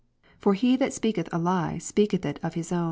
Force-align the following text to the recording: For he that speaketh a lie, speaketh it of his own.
For 0.39 0.55
he 0.55 0.77
that 0.77 0.93
speaketh 0.93 1.29
a 1.31 1.37
lie, 1.37 1.77
speaketh 1.77 2.25
it 2.25 2.39
of 2.41 2.55
his 2.55 2.71
own. 2.71 2.79